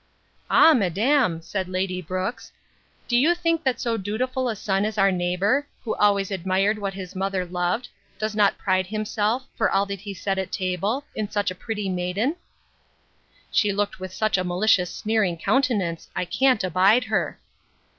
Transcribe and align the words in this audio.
Ah! 0.49 0.73
madam, 0.73 1.43
said 1.43 1.69
Lady 1.69 2.01
Brooks, 2.01 2.51
do 3.07 3.15
you 3.15 3.35
think 3.35 3.63
that 3.63 3.79
so 3.79 3.97
dutiful 3.97 4.49
a 4.49 4.55
son 4.55 4.83
as 4.83 4.97
our 4.97 5.11
neighbour, 5.11 5.67
who 5.83 5.93
always 5.93 6.31
admired 6.31 6.79
what 6.79 6.95
his 6.95 7.15
mother 7.15 7.45
loved, 7.45 7.87
does 8.17 8.35
not 8.35 8.57
pride 8.57 8.87
himself, 8.87 9.45
for 9.55 9.69
all 9.69 9.85
what 9.85 9.99
he 9.99 10.15
said 10.15 10.39
at 10.39 10.51
table, 10.51 11.05
in 11.13 11.29
such 11.29 11.51
a 11.51 11.53
pretty 11.53 11.87
maiden? 11.87 12.35
She 13.51 13.71
looked 13.71 13.99
with 13.99 14.11
such 14.11 14.39
a 14.39 14.43
malicious 14.43 14.91
sneering 14.91 15.37
countenance, 15.37 16.09
I 16.15 16.25
can't 16.25 16.63
abide 16.63 17.03
her. 17.03 17.39